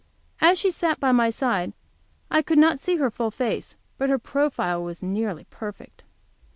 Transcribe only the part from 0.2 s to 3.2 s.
As she sat by my side I could not see her